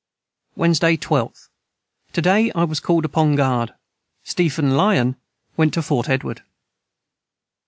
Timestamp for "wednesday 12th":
0.55-1.49